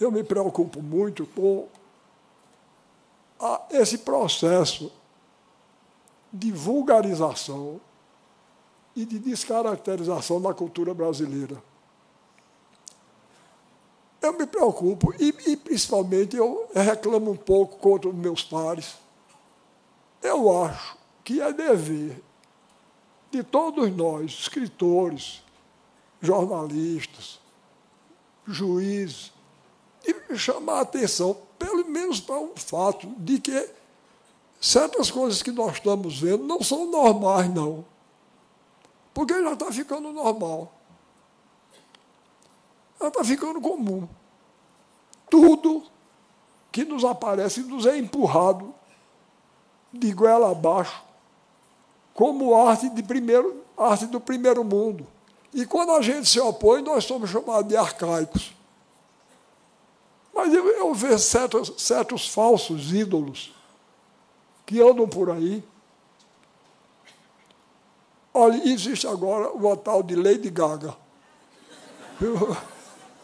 [0.00, 1.68] eu me preocupo muito com
[3.40, 4.92] a, esse processo
[6.32, 7.80] de vulgarização
[8.94, 11.62] e de descaracterização da cultura brasileira.
[14.20, 18.96] Eu me preocupo e, e, principalmente, eu reclamo um pouco contra os meus pares.
[20.20, 22.20] Eu acho que é dever
[23.30, 25.42] de todos nós, escritores,
[26.20, 27.38] jornalistas,
[28.46, 29.32] juízes,
[30.12, 33.70] de chamar a atenção, pelo menos para um fato de que
[34.60, 37.84] certas coisas que nós estamos vendo não são normais, não.
[39.14, 40.72] Porque já está ficando normal.
[43.00, 44.08] Já está ficando comum.
[45.30, 45.84] Tudo
[46.70, 48.74] que nos aparece nos é empurrado
[49.92, 51.02] de goela abaixo,
[52.12, 55.06] como arte, de primeiro, arte do primeiro mundo.
[55.52, 58.57] E quando a gente se opõe, nós somos chamados de arcaicos.
[60.38, 63.52] Mas eu, eu vejo certos, certos falsos ídolos
[64.64, 65.64] que andam por aí.
[68.32, 70.94] Olha, existe agora o tal de Lady Gaga.
[72.20, 72.56] Eu,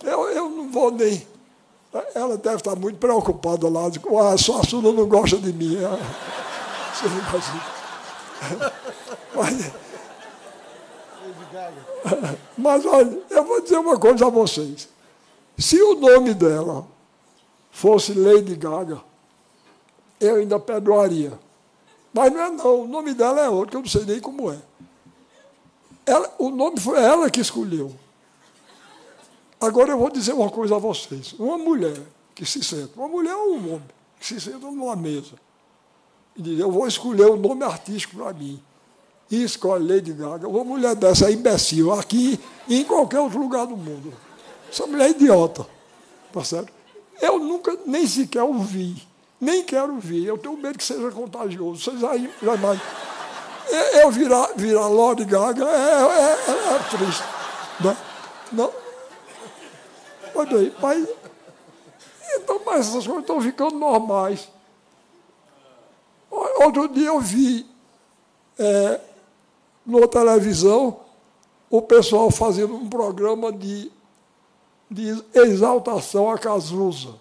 [0.02, 1.24] eu, eu não vou nem.
[2.16, 3.82] Ela deve estar muito preocupada lá.
[3.86, 5.76] Ah, sua Sula não gosta de mim.
[5.76, 8.74] Você não gosta.
[9.36, 9.72] Mas,
[12.58, 14.88] mas olha, eu vou dizer uma coisa a vocês.
[15.56, 16.86] Se o nome dela
[17.74, 19.02] fosse Lady Gaga,
[20.20, 21.36] eu ainda perdoaria.
[22.12, 24.58] Mas não é não, o nome dela é outro, eu não sei nem como é.
[26.06, 27.92] Ela, o nome foi ela que escolheu.
[29.60, 31.32] Agora eu vou dizer uma coisa a vocês.
[31.32, 32.00] Uma mulher
[32.32, 35.32] que se senta, uma mulher ou um homem, que se senta numa mesa
[36.36, 38.62] e diz, eu vou escolher o nome artístico para mim.
[39.28, 40.46] E escolhe Lady Gaga.
[40.46, 44.12] Uma mulher dessa é imbecil, aqui e em qualquer outro lugar do mundo.
[44.70, 45.66] Essa mulher é idiota.
[46.32, 46.72] Tá certo?
[47.20, 49.02] Eu nunca, nem sequer ouvi
[49.44, 50.26] nem quero vir.
[50.26, 51.82] Eu tenho medo que seja contagioso.
[51.82, 52.86] Vocês aí já imaginam.
[53.94, 57.24] Eu virar, virar Lord Gaga é, é, é, é triste.
[57.80, 57.96] Né?
[58.52, 58.72] Não?
[60.34, 61.08] Olha aí, mas.
[62.36, 64.48] Então, mas essas coisas estão ficando normais.
[66.30, 67.66] Outro dia eu vi
[68.58, 69.00] é,
[69.86, 71.00] na televisão
[71.70, 73.90] o pessoal fazendo um programa de,
[74.94, 77.16] de exaltação a Cazuza.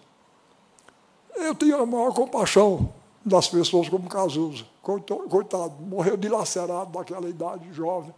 [1.36, 2.94] Eu tenho a maior compaixão
[3.26, 4.66] das pessoas como Cazuza.
[4.82, 8.14] Coitado, morreu dilacerado naquela idade jovem.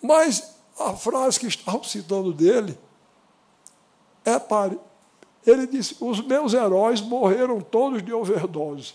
[0.00, 2.78] Mas a frase que estavam citando dele
[4.24, 4.76] é para.
[5.44, 8.94] Ele disse: Os meus heróis morreram todos de overdose.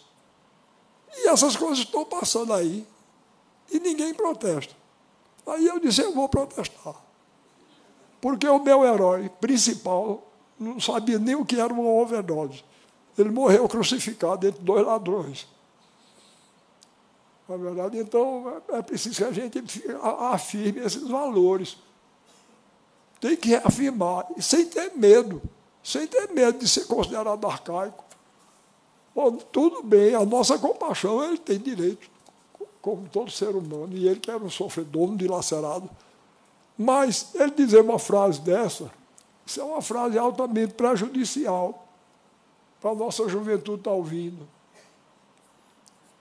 [1.14, 2.88] E essas coisas estão passando aí.
[3.70, 4.74] E ninguém protesta.
[5.46, 7.06] Aí eu disse: Eu vou protestar.
[8.19, 10.23] Porque o meu herói principal
[10.59, 12.63] não sabia nem o que era uma overdose.
[13.17, 15.47] Ele morreu crucificado entre dois ladrões.
[17.47, 19.63] Na verdade, então, é preciso que a gente
[20.31, 21.78] afirme esses valores.
[23.19, 25.41] Tem que afirmar, sem ter medo,
[25.81, 28.03] sem ter medo de ser considerado arcaico.
[29.16, 32.07] Bom, tudo bem, a nossa compaixão ele tem direito,
[32.81, 35.89] como todo ser humano, e ele que era um sofredor, um dilacerado.
[36.78, 38.92] Mas ele dizer uma frase dessa,
[39.46, 41.88] isso é uma frase altamente prejudicial
[42.80, 44.48] para a nossa juventude estar tá ouvindo.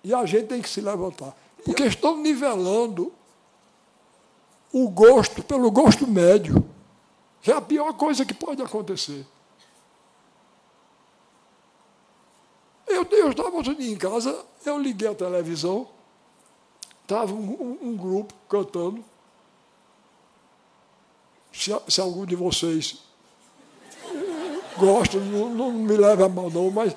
[0.03, 1.37] E a gente tem que se levantar.
[1.65, 3.13] Porque estão nivelando
[4.73, 6.65] o gosto pelo gosto médio,
[7.43, 9.27] que é a pior coisa que pode acontecer.
[12.87, 15.89] Eu, estava outro dia em casa, eu liguei a televisão,
[17.03, 19.05] estava um, um, grupo cantando.
[21.57, 22.99] Se, se algum de vocês
[24.77, 26.95] gosto, não, não me leva a mal não, mas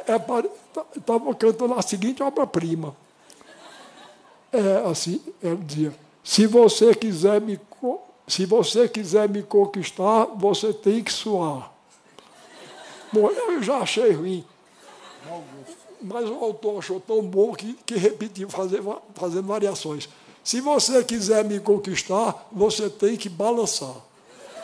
[0.00, 2.96] estava é, é cantando a seguinte obra-prima.
[4.52, 7.58] É assim, ele dizia, se você quiser me
[8.26, 11.72] se você quiser me conquistar, você tem que suar.
[13.10, 14.44] Bom, eu já achei ruim.
[16.00, 18.82] Mas o autor achou tão bom que, que repetiu, fazer,
[19.14, 20.10] fazendo variações.
[20.48, 23.94] Se você quiser me conquistar, você tem que balançar.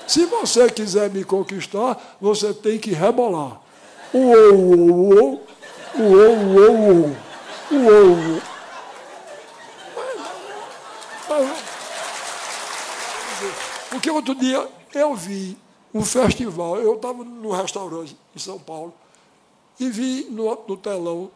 [0.09, 3.61] Se você quiser me conquistar, você tem que rebolar.
[4.15, 5.43] Uou, uou,
[5.99, 7.17] uou, uou,
[7.71, 8.43] uou, uou.
[13.91, 15.55] Porque outro dia eu vi
[15.93, 18.95] um festival, eu estava num restaurante em São Paulo
[19.79, 21.31] e vi no, no telão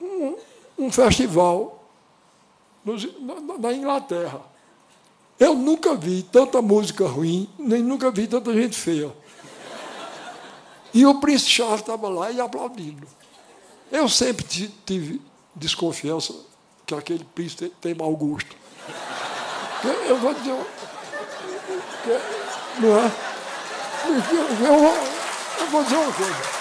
[0.00, 0.36] um,
[0.78, 1.74] um festival
[2.84, 4.40] na, Inglaterra.
[5.38, 9.12] Eu nunca vi tanta música ruim, nem nunca vi tanta gente feia.
[10.92, 13.06] E o príncipe Charles estava lá e aplaudindo.
[13.90, 14.44] Eu sempre
[14.84, 15.20] tive
[15.54, 16.34] desconfiança
[16.86, 18.56] que aquele príncipe tem mau gosto.
[20.08, 20.56] Eu vou dizer.
[22.80, 23.12] Não é?
[24.06, 26.58] Eu, eu vou dizer uma coisa.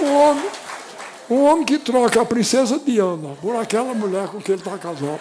[0.00, 0.50] Um homem,
[1.30, 5.20] um homem que troca a princesa Diana por aquela mulher com quem ele está casado.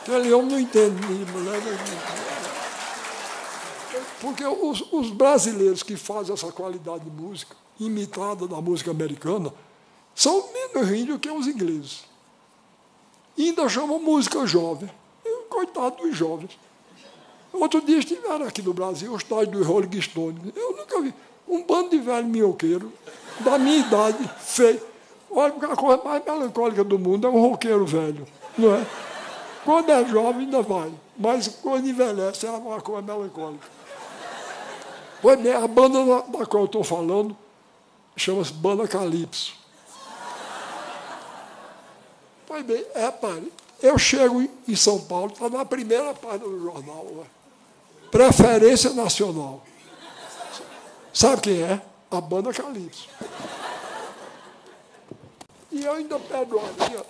[0.00, 1.60] Aquele homem não entende de mulher.
[4.20, 9.52] Porque os, os brasileiros que fazem essa qualidade de música, imitada da música americana,
[10.14, 12.04] são menos índios que os ingleses.
[13.36, 14.90] E ainda chamam música jovem.
[15.24, 16.58] E, coitado dos jovens.
[17.52, 20.52] Outro dia estiveram aqui no Brasil os tais do Rolling Stone.
[20.56, 21.14] Eu nunca vi.
[21.46, 22.92] Um bando de velho minhoqueiro,
[23.42, 24.80] da minha idade, feio.
[25.30, 28.86] Olha, a coisa mais melancólica do mundo é um roqueiro velho, não é?
[29.64, 30.92] Quando é jovem, ainda vai.
[31.16, 33.66] Mas quando envelhece, é uma coisa melancólica.
[35.22, 37.36] Pois bem, a banda da qual eu estou falando
[38.16, 39.54] chama-se Banda Calypso.
[42.46, 43.42] Pois bem, é, pai,
[43.82, 47.04] eu chego em São Paulo, está na primeira página do jornal.
[47.04, 47.24] Né?
[48.10, 49.62] Preferência nacional.
[51.14, 51.80] Sabe quem é?
[52.12, 53.08] A banda Calypso.
[55.70, 57.06] E eu ainda perdoaria,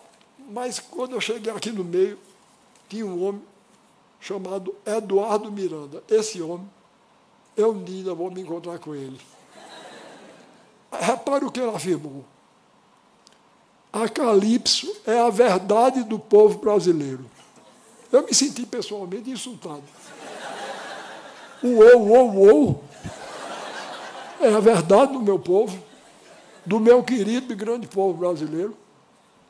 [0.49, 2.16] mas quando eu cheguei aqui no meio,
[2.88, 3.43] tinha um homem
[4.20, 6.04] chamado Eduardo Miranda.
[6.08, 6.70] Esse homem,
[7.56, 9.20] eu ainda vou me encontrar com ele.
[10.93, 12.25] Repare o que ele afirmou.
[13.93, 17.28] A Calypso é a verdade do povo brasileiro.
[18.12, 19.82] Eu me senti pessoalmente insultado.
[21.62, 22.84] Uou, uou, uou.
[24.42, 25.80] É a verdade do meu povo,
[26.66, 28.76] do meu querido e grande povo brasileiro.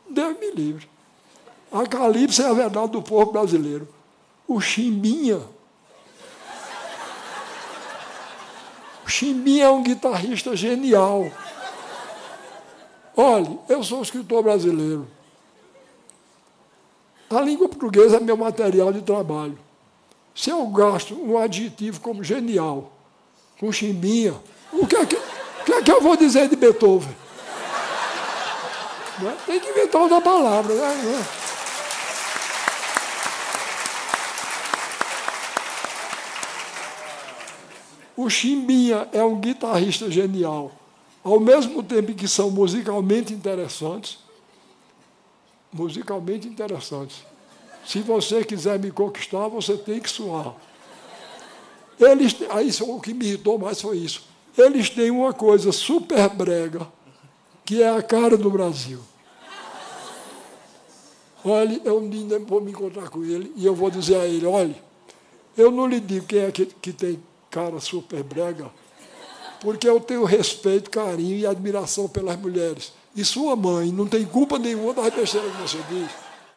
[0.09, 0.87] Deus me livre.
[1.73, 3.89] A Calypso é a verdade do povo brasileiro.
[4.47, 5.41] O Chimbinha.
[9.07, 11.25] O Chimbinha é um guitarrista genial.
[13.17, 15.09] Olhe, eu sou escritor brasileiro.
[17.31, 19.59] A língua portuguesa é meu material de trabalho.
[20.35, 22.93] Se eu gasto um adjetivo como genial,
[23.59, 24.35] com chimbinha,
[24.73, 25.17] o que é que,
[25.65, 27.15] que, é que eu vou dizer de Beethoven?
[29.23, 29.37] É?
[29.47, 30.75] Tem que inventar outra palavra.
[30.75, 31.25] Né?
[38.17, 40.73] O Chimbinha é um guitarrista genial
[41.25, 44.19] ao mesmo tempo que são musicalmente interessantes,
[45.73, 47.25] musicalmente interessantes.
[47.87, 50.55] Se você quiser me conquistar, você tem que suar.
[51.99, 54.32] Eles, aí o que me irritou mais foi isso.
[54.57, 56.87] Eles têm uma coisa super brega,
[57.65, 59.01] que é a cara do Brasil.
[61.45, 64.77] Olha, eu ainda vou me encontrar com ele e eu vou dizer a ele, olha,
[65.57, 67.21] eu não lhe digo quem é que, que tem
[67.51, 68.71] cara super brega,
[69.61, 72.93] porque eu tenho respeito, carinho e admiração pelas mulheres.
[73.15, 76.22] E sua mãe não tem culpa nenhuma das besteiras que você diz.